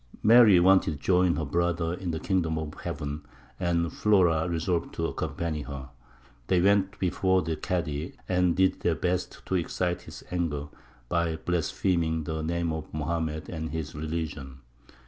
Mary 0.23 0.59
wanted 0.59 0.93
to 0.93 0.97
join 0.97 1.35
her 1.35 1.45
brother 1.45 1.93
in 1.93 2.09
the 2.09 2.19
kingdom 2.19 2.57
of 2.57 2.73
heaven, 2.73 3.23
and 3.59 3.93
Flora 3.93 4.49
resolved 4.49 4.95
to 4.95 5.05
accompany 5.05 5.61
her. 5.61 5.89
They 6.47 6.59
went 6.59 6.97
before 6.97 7.43
the 7.43 7.55
Kādy 7.55 8.15
and 8.27 8.55
did 8.55 8.79
their 8.79 8.95
best 8.95 9.43
to 9.45 9.53
excite 9.53 10.01
his 10.01 10.23
anger 10.31 10.69
by 11.07 11.35
blaspheming 11.35 12.23
the 12.23 12.41
name 12.41 12.73
of 12.73 12.91
Mohammed 12.91 13.47
and 13.47 13.69
his 13.69 13.93
religion. 13.93 14.61